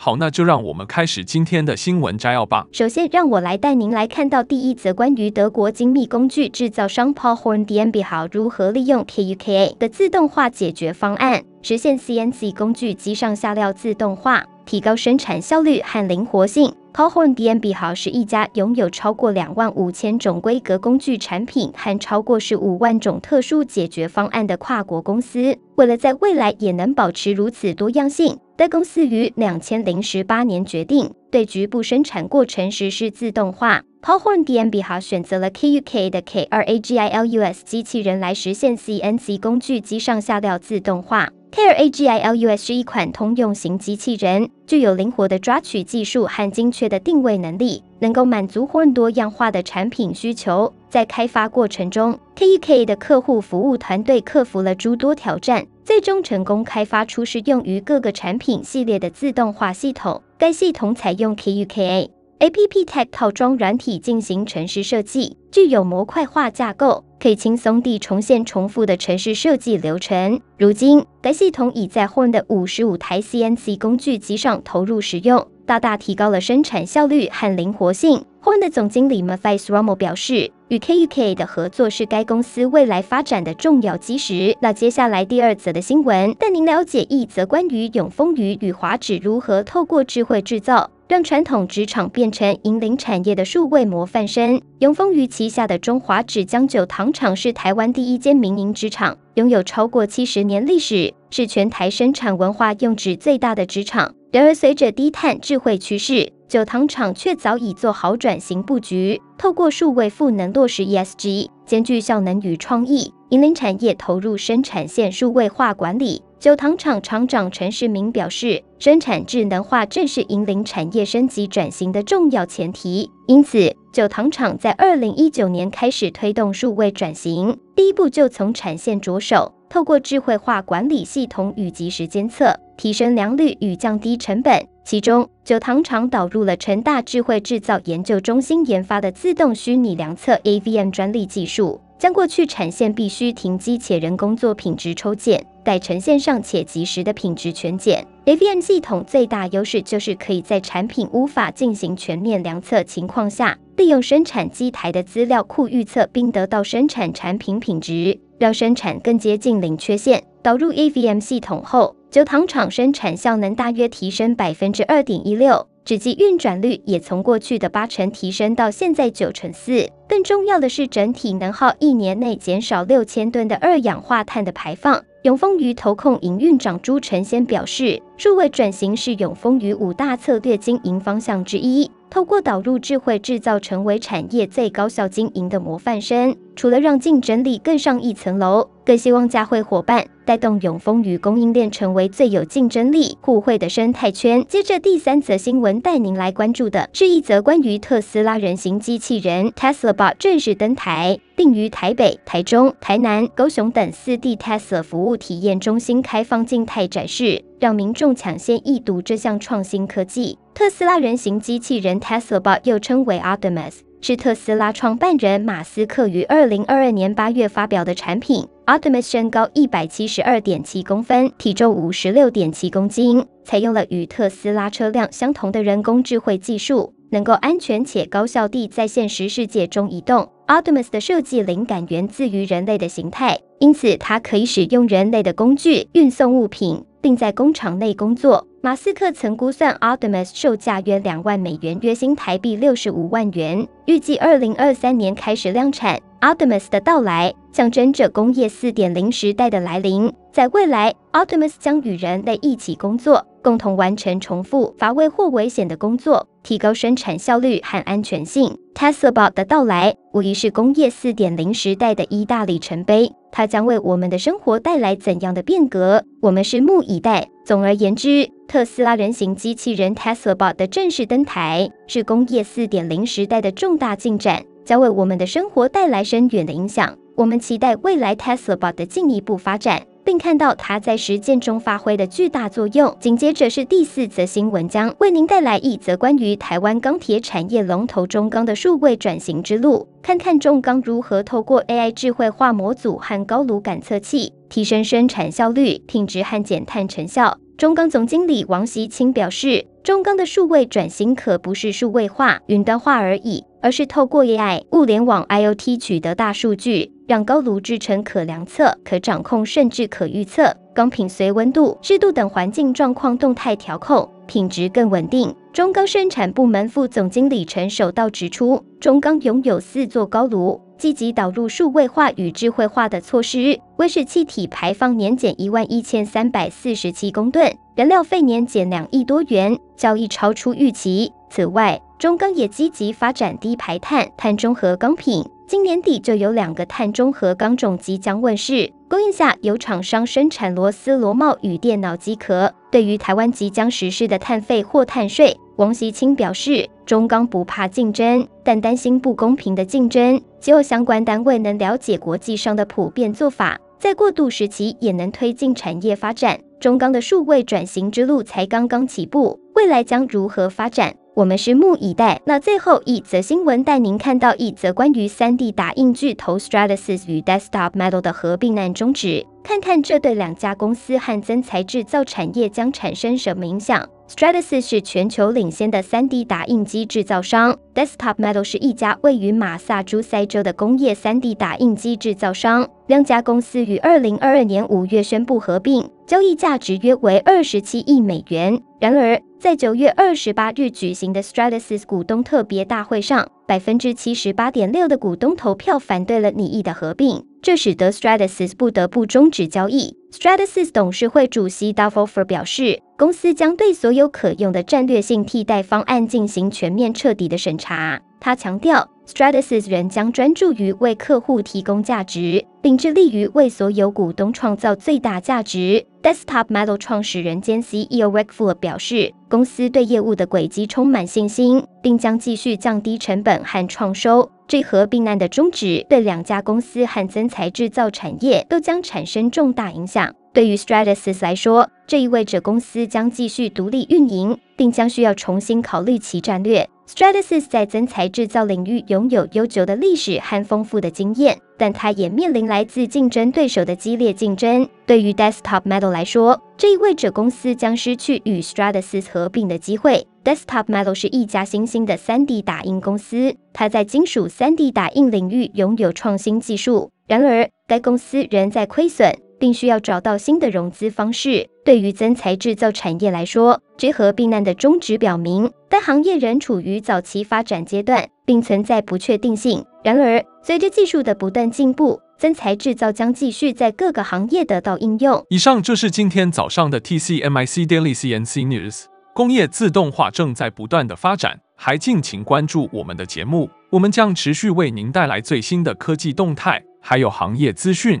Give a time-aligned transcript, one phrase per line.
[0.00, 2.66] 好，那就让我们开始今天的新闻摘要吧。
[2.72, 16.72] 首先，让我来带您来看到第一则关于德国精密工具制造商 Paul Horn GmbH 如何利用 KUKA 的自动化解决方案，实现 CNC 工具机上下料自动化，提高生产效率和灵活性。
[16.94, 25.56] Cohon GmbH 是一家拥有超过两万五千种规格工具产品和超过十五万种特殊解决方案的跨国公司。
[25.76, 33.82] 为了在未来也能保持如此多样性，该公司于两千零十八年决定对局部生产过程实施自动化。
[34.00, 41.28] Paul Horn GmbH 选择了 KUK 的 K2AGILUS 机器人来实现 CNC 工具机上下料自动化。
[41.50, 50.72] KRAGILUS 是一款通用型机器人，具有灵活的抓取技术和精确的定位能力，能够满足 Horn 多样化的产品需求。
[50.88, 55.66] 在开发过程中，KUK 的客户服务团队克服了诸多挑战。
[55.88, 60.22] 最终成功开发出适用于各个产品系列的自动化系统。
[60.36, 70.38] 该系统采用 KUKA AppTech 套装软体进行程式设计，具有模块化架构，可以轻松地重现重复的程式设计流程。
[70.58, 75.48] 如今，该系统已在 Horn 的五十五台 CNC 工具机上投入使用。
[75.64, 78.24] 大大提高了生产效率和灵活性。
[78.42, 84.56] Horn 的总经理 Matthias Rommel 表示，与 KUK 的合作是该公司未来发展的重要基石。
[84.60, 94.60] 那接下来第二则的新闻，带您了解一则关于永丰余与华纸如何透过智慧制造，让传统纸厂变成引领产业的数位模范生。
[94.80, 104.14] 永丰余旗下的中华纸浆酒糖厂是台湾第一间民营纸厂，拥有超过七十年历史，是全台生产文化用纸最大的纸厂。
[104.30, 116.22] 然而，随着低碳智慧趋势，酒糖厂却早已做好转型布局，透过数位赋能落实 ESG，兼具效能与创意，引领产业投入生产线数位化管理。
[116.40, 123.10] 酒糖厂厂长陈世明表示，生产智能化正是引领产业升级转型的重要前提。
[123.26, 129.52] 因此，酒糖厂在二零一九年开始推动数位转型，第一步就从产线着手。
[129.68, 134.66] 透过智慧化管理系统与即时监测，提升良率与降低成本。
[134.84, 148.06] 其中，酒糖厂导入了成大智慧制造研究中心研发的自动虚拟量测 AVM 专利技术，将过去产线必须停机且人工做品质抽检，改成线上且即时的品质全检。
[148.24, 158.18] AVM 系统最大优势就是可以在产品无法进行全面量测情况下，利用生产机台的资料库预测并得到生产产品品质。
[158.38, 160.22] 让生产更接近零缺陷。
[160.42, 169.90] 导入 AVM 系统后，酒糖厂生产效能大约提升百分之二点一六，纸机运转率也从过去的八成提升到现在九成四。
[170.08, 175.02] 更重要的是，整体能耗一年内减少六千吨的二氧化碳的排放。
[175.22, 181.90] 永丰鱼投控营运长朱承先表示，数位转型是永丰鱼五大策略经营方向之一。
[182.08, 186.34] 透过导入智慧制造，成为产业最高效经营的模范生。
[186.58, 194.44] 除了让竞争力更上一层楼，更希望嘉惠伙伴带动永丰余供应链成为最有竞争力、互惠的生态圈。
[194.48, 210.36] 接着第三则新闻带您来关注的是一则关于特斯拉人形机器人 Tesla Bot 正式登台，并于台北、台中、台南、高雄等四地 Tesla 服务体验中心开放静态展示，让民众抢先一睹这项创新科技。
[210.52, 218.46] 特斯拉人形机器人 Tesla Bot 又称为 Optimus，是特斯拉创办人马斯克于二零二二年八月发表的产品。
[218.66, 230.28] Optimus 身高一百七十二点七公分，体重五十六点七公斤，采用了与特斯拉车辆相同的人工智慧技术，能够安全且高效地在现实世界中移动。
[230.46, 238.46] Optimus 的设计灵感源自于人类的形态，因此它可以使用人类的工具运送物品，并在工厂内工作。
[238.60, 246.00] 马斯克曾估算 Optimus 售价约两万美元，约新台币六十五万元，预计二零二三年开始量产。
[246.20, 258.56] Optimus 的到来象征着工业四点零时代的来临，在未来，Optimus 将与人类一起工作，共同完成重复、乏味或危险的工作，提高生产效率和安全性。
[258.74, 263.12] Tesla Bot 的到来无疑是工业四点零时代的一大里程碑。
[263.30, 266.02] 它将为我们的生活带来怎样的变革？
[266.22, 267.28] 我们拭目以待。
[267.44, 276.96] 总而言之，特斯拉人形机器人 Tesla Bot 的正式登台，是工业4.0时代的重大进展，将为我们的生活带来深远的影响。
[277.14, 279.82] 我们期待未来 Tesla Bot 的进一步发展。
[280.08, 282.96] 并看到它在实践中发挥的巨大作用。
[282.98, 297.36] 紧接着是第四则新闻，将为您带来一则关于台湾钢铁产业龙头中钢的数位转型之路，看看中钢如何透过 AI 智慧化模组和高炉感测器，提升生产效率、品质和减碳成效。
[297.58, 306.92] 中钢总经理王习清表示，中钢的数位转型可不是数位化、云端化而已，而是透过 AI、物联网、IoT 取得大数据。
[307.08, 315.34] 让高炉制成可量测、可掌控，甚至可预测，钢品随温度、湿度等环境状况动态调控，品质更稳定。
[315.52, 331.12] 中钢生产部门副总经理陈守道指出，中钢拥有四座高炉，积极导入数位化与智慧化的措施，温室气体排放年减一万一千三百四十七公吨，燃料费年减两亿多元，交易超出预期。
[331.28, 335.28] 此外，中钢也积极发展低排碳、碳中和钢品。
[335.48, 342.52] 今年底就有两个碳中和钢种即将问世，供应下由厂商生产螺丝螺帽与电脑机壳。
[342.70, 350.22] 对于台湾即将实施的碳费或碳税，王锡钦表示，中钢不怕竞争，但担心不公平的竞争。
[350.38, 356.38] 只有相关单位能了解国际上的普遍做法，在过渡时期也能推进产业发展。
[356.60, 360.94] 中钢的数位转型之路才刚刚起步，未来将如何发展？
[361.18, 362.20] 我们拭目以待。
[362.26, 373.88] 那最后一则新闻带您看到一则关于 3D 打印巨头 Stratasys 与 Desktop Metal 的合并案终止，看看这对两家公司和增材制造产业将产生什么影响。
[374.08, 382.70] Stratasys 是全球领先的 3D 打印机制造商，Desktop Metal 是一家位于马萨诸塞州的工业 3D 打印机制造商。
[382.86, 388.62] 两家公司于2022年5月宣布合并，交易价值约为27亿美元。
[388.80, 399.96] 然而，在九月二十八日举行的 Stratasys 股东特别大会上，百分之七十八点六的股东投票反对了拟议的合并，这使得 Stratasys 不得不终止交易。
[400.10, 408.00] Stratasys 董事会主席 d u f f e r f e r 表示，公司将对所有可用的战略性替代方案进行全面彻底的审查。
[408.18, 415.86] 他强调，Stratasys 仍将专注于为客户提供价值，并致力于为所有股东创造最大价值。
[416.02, 424.30] Desktop Metal 创始人兼 CEO Ric Fulop 表示，公司对业务的轨迹充满信心，并将继续降低成本和创收。
[424.46, 430.14] 这合并案的终止对两家公司和增材制造产业都将产生重大影响。
[430.32, 436.66] 对于 Stratasys 来说，这意味着公司将继续独立运营，并将需要重新考虑其战略。
[436.88, 444.66] Stratasys 在增材制造领域拥有悠久的历史和丰富的经验，但它也面临来自竞争对手的激烈竞争。
[444.86, 450.06] 对于 Desktop Metal 来说，这意味着公司将失去与 Stratasys 合并的机会。
[450.24, 456.90] Desktop Metal 是一家新兴的 3D 打印公司，它在金属 3D 打印领域拥有创新技术。
[457.06, 459.14] 然而，该公司仍在亏损。
[459.38, 461.48] 并需要找到新的融资方式。
[461.68, 469.62] 对于增材制造产业来说，结合避难的终止表明，该行业仍处于早期发展阶段，并存在不确定性。
[469.84, 475.22] 然而，随着技术的不断进步，增材制造将继续在各个行业得到应用。
[475.28, 478.84] 以上就是今天早上的 TCMIC Daily CNC News。
[479.14, 488.00] 工业自动化正在不断的发展，还敬请关注我们的节目，我们将持续为您带来最新的科技动态，还有行业资讯。